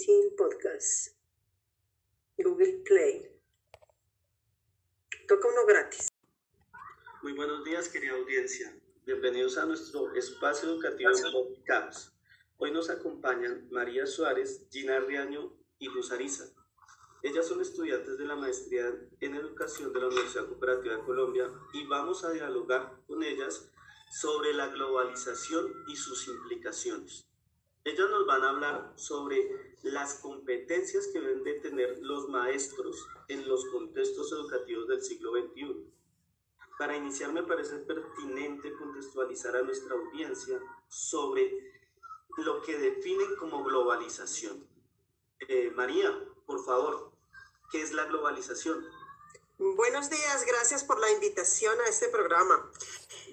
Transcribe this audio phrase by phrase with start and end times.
[0.00, 1.14] Teaching Podcast.
[2.38, 3.28] Google Play.
[5.28, 6.08] Toca uno gratis.
[7.22, 8.74] Muy buenos días, querida audiencia.
[9.04, 12.14] Bienvenidos a nuestro espacio educativo Podcast.
[12.56, 16.44] Hoy nos acompañan María Suárez, Gina Riaño y Luz Ariza.
[17.22, 18.86] Ellas son estudiantes de la maestría
[19.20, 23.70] en educación de la Universidad Cooperativa de Colombia y vamos a dialogar con ellas
[24.10, 27.29] sobre la globalización y sus implicaciones.
[27.84, 33.48] Ellos nos van a hablar sobre las competencias que deben de tener los maestros en
[33.48, 35.86] los contextos educativos del siglo XXI.
[36.78, 41.72] Para iniciar me parece pertinente contextualizar a nuestra audiencia sobre
[42.36, 44.66] lo que definen como globalización.
[45.48, 46.12] Eh, María,
[46.44, 47.12] por favor,
[47.70, 48.84] ¿qué es la globalización?
[49.58, 52.70] Buenos días, gracias por la invitación a este programa.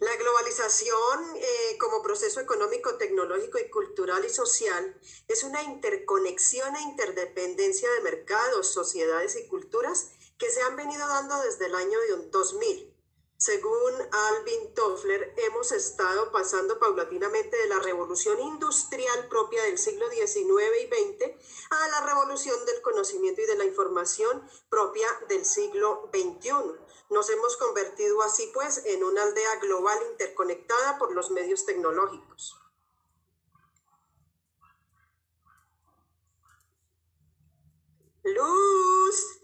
[0.00, 6.82] La globalización eh, como proceso económico, tecnológico y cultural y social es una interconexión e
[6.82, 11.98] interdependencia de mercados, sociedades y culturas que se han venido dando desde el año
[12.30, 12.90] 2000
[13.40, 20.38] según Alvin Toffler, hemos estado pasando paulatinamente de revolución industrial propia del siglo XIX
[20.82, 21.34] y XX
[21.70, 26.50] a la revolución del conocimiento y de la información propia del siglo XXI.
[27.10, 32.56] Nos hemos convertido así pues en una aldea global interconectada por los medios tecnológicos.
[38.22, 39.40] Luz.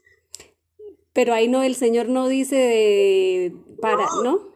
[1.12, 4.53] Pero ahí no, el Señor no dice de para, ¿no?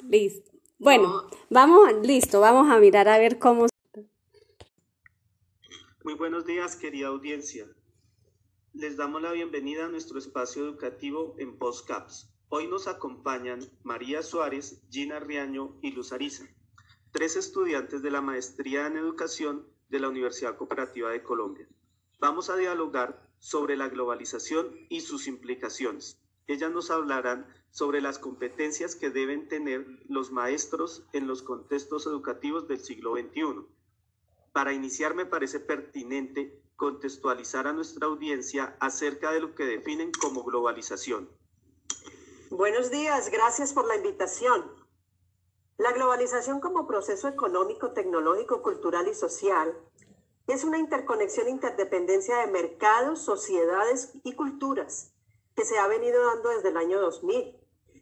[0.00, 0.49] Listo.
[0.82, 3.66] Bueno, vamos, listo, vamos a mirar a ver cómo.
[6.02, 7.66] Muy buenos días, querida audiencia.
[8.72, 12.32] Les damos la bienvenida a nuestro espacio educativo en PostCaps.
[12.48, 16.46] Hoy nos acompañan María Suárez, Gina Riaño y Luz Ariza,
[17.10, 21.68] tres estudiantes de la maestría en educación de la Universidad Cooperativa de Colombia.
[22.20, 26.18] Vamos a dialogar sobre la globalización y sus implicaciones.
[26.50, 32.66] Ellas nos hablarán sobre las competencias que deben tener los maestros en los contextos educativos
[32.66, 33.64] del siglo XXI.
[34.52, 40.42] Para iniciar me parece pertinente contextualizar a nuestra audiencia acerca de lo que definen como
[40.42, 41.30] globalización.
[42.50, 44.72] Buenos días, gracias por la invitación.
[45.78, 49.72] La globalización como proceso económico, tecnológico, cultural y social
[50.48, 55.12] es una interconexión e interdependencia de mercados, sociedades y culturas
[55.56, 57.60] que se ha venido dando desde el año 2000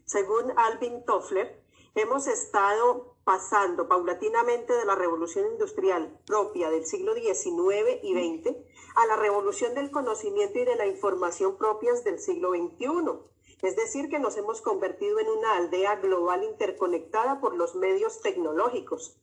[0.08, 1.60] según Alvin Toffler,
[1.94, 8.56] hemos estado pasando paulatinamente de la revolución industrial propia del siglo XIX y XX
[8.96, 12.86] a la revolución del conocimiento y de la información propias del siglo XXI.
[13.60, 19.18] Es decir, que nos hemos convertido en una aldea global interconectada por los medios tecnológicos.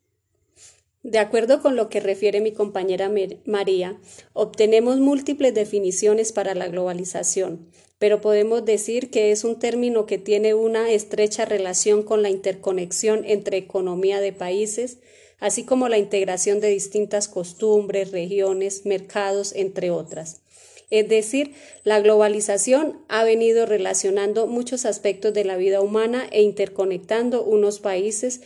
[1.02, 3.12] De acuerdo con lo que refiere mi compañera
[3.46, 4.00] María,
[4.34, 10.53] obtenemos múltiples definiciones para la globalización pero podemos decir que es un término que tiene
[10.53, 14.97] una estrecha relación con la interconexión entre economía de países,
[15.39, 20.41] así como la integración de distintas costumbres, regiones, mercados, entre otras.
[20.89, 27.44] Es decir, la globalización ha venido relacionando muchos aspectos de la vida humana e interconectando
[27.44, 28.41] unos países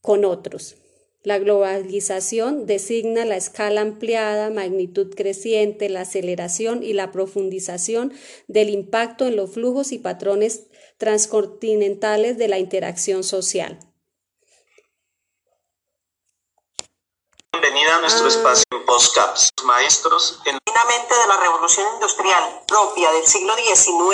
[0.00, 0.76] con otros.
[1.24, 8.12] La globalización designa la escala ampliada, magnitud creciente, la aceleración y la profundización
[8.46, 10.66] del impacto en los flujos y patrones
[10.98, 13.78] transcontinentales de la interacción social.
[17.52, 18.28] Bienvenida a nuestro ah.
[18.28, 20.58] espacio en Postcaps, maestros en
[21.08, 24.04] de la revolución industrial propia del siglo XIX